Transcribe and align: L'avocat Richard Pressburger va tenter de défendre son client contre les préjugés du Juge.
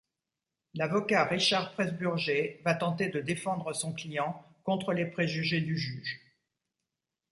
L'avocat 0.73 1.25
Richard 1.25 1.73
Pressburger 1.73 2.59
va 2.65 2.73
tenter 2.73 3.09
de 3.09 3.19
défendre 3.19 3.71
son 3.73 3.93
client 3.93 4.43
contre 4.63 4.93
les 4.93 5.05
préjugés 5.05 5.61
du 5.61 5.77
Juge. 5.77 6.19